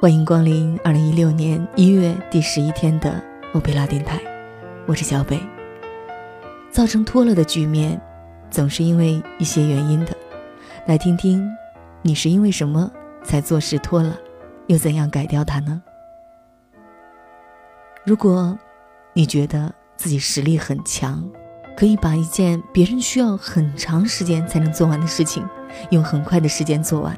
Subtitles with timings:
[0.00, 4.20] 欢迎光临二零一六年一月第十一天的欧贝拉电台，
[4.86, 5.40] 我是小北。
[6.70, 8.00] 造成拖了的局面，
[8.50, 10.16] 总是因为一些原因的。
[10.86, 11.50] 来听听，
[12.02, 12.90] 你是因为什么
[13.22, 14.16] 才做事拖了，
[14.68, 15.82] 又怎样改掉它呢？
[18.04, 18.58] 如果
[19.12, 21.28] 你觉得自己实力很强，
[21.76, 25.46] 可以把一件别人需要很长时间才能做完的事情，
[25.90, 27.16] 用很快的时间做完，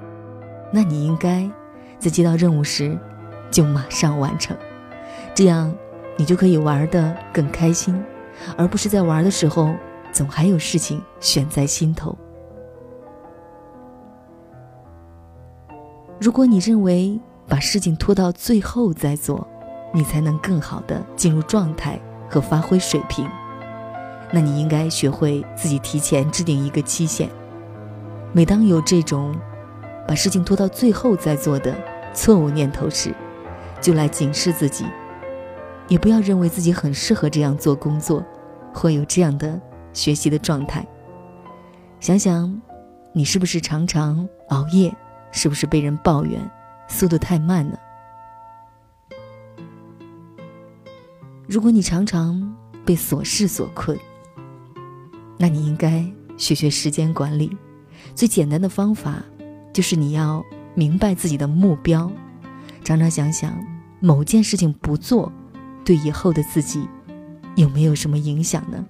[0.73, 1.51] 那你应该。
[1.99, 2.99] 在接到任务时，
[3.51, 4.57] 就马上完成，
[5.35, 5.71] 这样
[6.17, 8.03] 你就可以玩得更开心，
[8.57, 9.75] 而不是在玩的时候
[10.11, 12.17] 总还有事情悬在心头。
[16.19, 19.47] 如果你认为把事情拖到最后再做，
[19.93, 23.29] 你才能更好的进入状态和发挥水平，
[24.33, 27.29] 那你应该学会自己提前制定一个期限。
[28.33, 29.35] 每当有这种
[30.07, 31.77] 把事情拖到最后再做的，
[32.15, 33.13] 错误念头时，
[33.81, 34.85] 就来警示自己，
[35.89, 38.25] 也不要认为自己很适合这样做工作，
[38.73, 39.61] 或有这样的
[39.93, 40.87] 学习的状态。
[41.99, 42.61] 想想，
[43.13, 44.95] 你是不是常常熬夜？
[45.33, 46.41] 是不是被人抱怨
[46.89, 47.79] 速度太慢呢？
[51.47, 53.97] 如果你常常被琐事所困，
[55.37, 56.05] 那你应该
[56.37, 57.57] 学学时间管理。
[58.15, 59.23] 最简单的方法，
[59.73, 60.45] 就是你要。
[60.77, 62.11] 明白自己的目标，
[62.85, 63.61] 常常想想
[63.99, 65.31] 某件事情不做，
[65.85, 66.89] 对以后的自己
[67.57, 68.87] 有没有什么影响呢？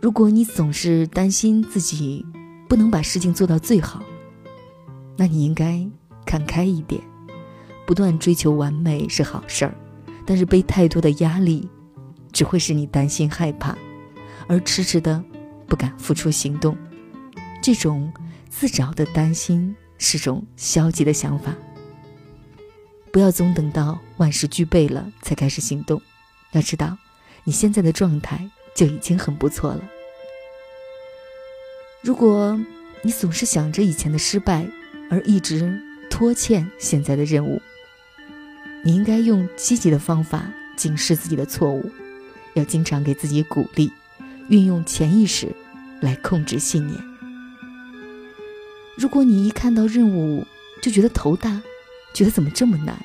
[0.00, 2.26] 如果你总是担心自己
[2.68, 4.02] 不能把事情做到最好，
[5.16, 5.88] 那你应该
[6.26, 7.00] 看开一点。
[7.86, 9.74] 不断追求完美是好事儿，
[10.26, 11.68] 但是背太多的压力，
[12.32, 13.78] 只会使你担心害怕，
[14.48, 15.22] 而迟迟的
[15.72, 16.76] 不敢付出行动。
[17.62, 18.12] 这种。
[18.54, 21.54] 自找的担心是种消极的想法。
[23.10, 26.00] 不要总等到万事俱备了才开始行动，
[26.52, 26.98] 要知道，
[27.44, 29.80] 你现在的状态就已经很不错了。
[32.02, 32.60] 如果
[33.00, 34.68] 你总是想着以前的失败，
[35.10, 37.58] 而一直拖欠现在的任务，
[38.84, 41.90] 你应该用积极的方法警示自己的错误，
[42.52, 43.90] 要经常给自己鼓励，
[44.50, 45.48] 运用潜意识
[46.02, 47.02] 来控制信念。
[48.98, 50.46] 如果你一看到任务
[50.82, 51.62] 就觉得头大，
[52.12, 53.02] 觉得怎么这么难，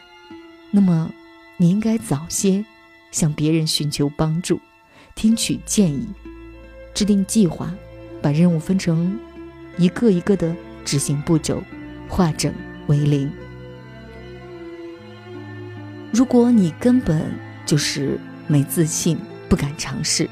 [0.70, 1.10] 那么
[1.56, 2.66] 你应该早些
[3.10, 4.60] 向别人寻求帮助，
[5.16, 6.06] 听取建议，
[6.94, 7.74] 制定计划，
[8.22, 9.18] 把任务分成
[9.78, 10.54] 一个一个的
[10.84, 11.64] 执行步骤，
[12.10, 12.54] 化整
[12.88, 13.32] 为零。
[16.12, 17.32] 如果你根本
[17.66, 20.30] 就是没自信，不敢尝试，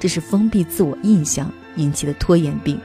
[0.00, 2.80] 这是封闭自我印象引起的拖延病，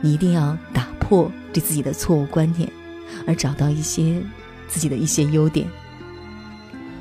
[0.00, 1.30] 你一定要打破。
[1.52, 2.70] 对自己的错误观念，
[3.26, 4.22] 而找到一些
[4.68, 5.66] 自己的一些优点。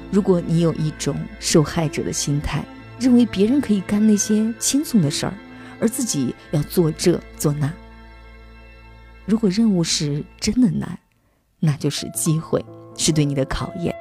[0.10, 2.66] 如果你有一种受害者的心态，
[3.00, 5.34] 认为别人可以干那些轻松的事儿，
[5.80, 7.72] 而自己要做这做那。
[9.28, 10.98] 如果任务是真的难，
[11.60, 12.66] 那就是机会，
[12.98, 13.94] 是对你的考验。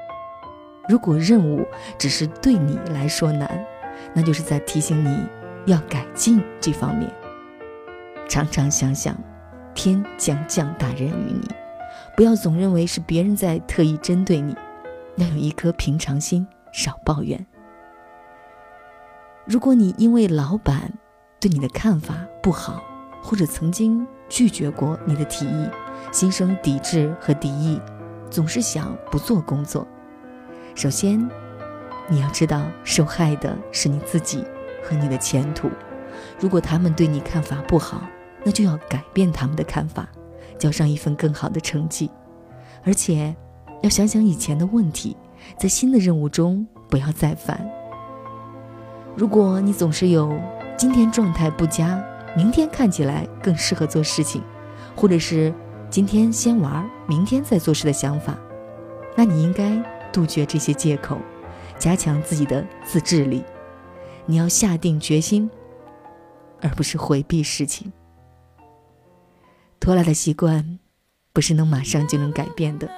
[0.89, 1.63] 如果任务
[1.99, 3.63] 只是对你来说难，
[4.15, 5.27] 那就是在提醒你
[5.67, 7.13] 要改进这方面。
[8.29, 9.17] 常常想想。
[9.75, 11.49] 天将降大任于你，
[12.17, 14.57] 不要总认为是别人在特意针对你，
[15.15, 17.47] 要有一颗平常心，少抱怨。
[19.45, 20.93] 如果你因为老板
[21.39, 22.83] 对你的看法不好，
[23.23, 25.71] 或者曾经拒绝过你的提议，
[26.11, 27.81] 心生抵制和敌意，
[28.29, 29.87] 总是想不做工作，
[30.75, 31.25] 首先
[32.09, 34.45] 你要知道，受害的是你自己
[34.83, 35.71] 和你的前途。
[36.41, 38.03] 如果他们对你看法不好，
[38.49, 40.09] 那就要改变他们的看法，
[40.59, 42.11] 交上一份更好的成绩，
[42.83, 43.37] 而且
[43.83, 45.15] 要想想以前的问题，
[45.59, 47.61] 在新的任务中不要再犯。
[49.15, 50.35] 如果你总是有
[50.79, 52.03] 今天状态不佳，
[52.35, 54.41] 明天看起来更适合做事情，
[54.97, 55.53] 或者是
[55.91, 58.35] 今天先玩，明天再做事的想法，
[59.15, 59.77] 那你应该
[60.11, 61.19] 杜绝这些借口，
[61.79, 63.45] 加强自己的自制力。
[64.25, 65.51] 你要下定决心，
[66.63, 67.93] 而不是回避事情。
[69.81, 70.79] 拖拉的习惯，
[71.33, 72.89] 不是能马上就能改变的，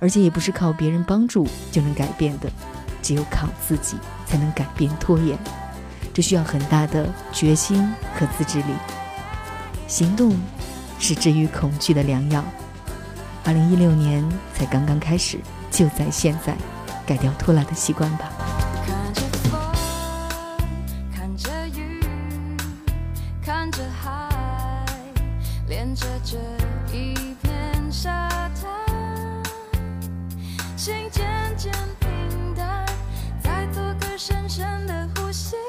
[0.00, 2.50] 而且也不是靠别人帮助就能改变的，
[3.02, 3.96] 只有靠自己
[4.26, 5.38] 才能改变拖延。
[6.14, 8.74] 这需要很大的决心和自制力。
[9.86, 10.36] 行动
[10.98, 12.44] 是治愈恐惧的良药。
[13.44, 15.38] 二零一六年才刚刚开始，
[15.70, 16.56] 就在现在，
[17.06, 18.30] 改掉拖拉的习惯吧。
[35.28, 35.67] wishing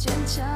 [0.00, 0.49] 坚强。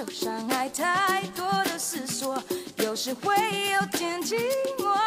[0.00, 2.42] 受伤害太多的思索，
[2.78, 3.34] 有时会
[3.70, 4.34] 有点寂
[4.78, 4.98] 寞。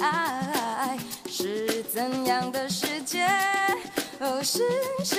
[0.00, 0.98] 爱
[1.28, 3.26] 是怎样的世界？
[4.20, 4.60] 哦，是
[5.04, 5.16] 是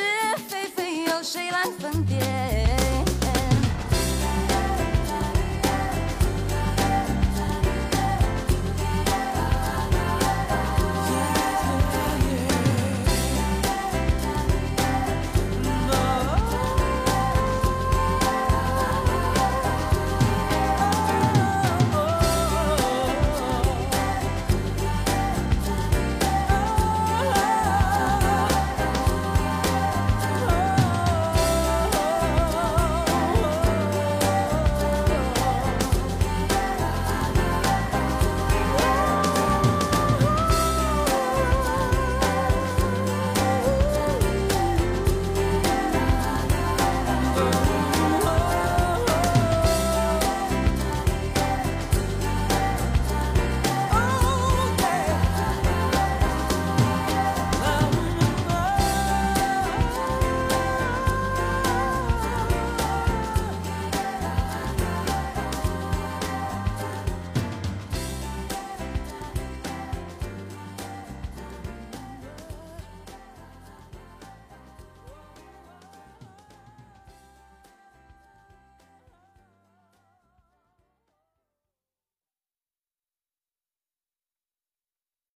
[0.49, 2.82] 非非，有谁来分辨？